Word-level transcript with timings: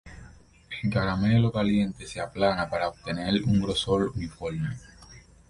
El 0.81 0.89
caramelo 0.91 1.51
caliente 1.51 2.07
se 2.07 2.19
aplana 2.19 2.67
para 2.67 2.87
obtener 2.89 3.43
un 3.43 3.61
grosor 3.61 4.11
uniforme. 4.15 4.69